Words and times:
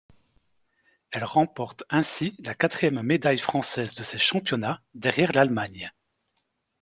Elle 1.11 1.25
remporte 1.25 1.83
ainsi 1.91 2.35
la 2.43 2.55
quatrième 2.55 3.03
médaille 3.03 3.37
française 3.37 3.93
de 3.93 4.01
ces 4.01 4.17
championnats, 4.17 4.81
derrière 4.95 5.31
l'Allemagne. 5.31 5.91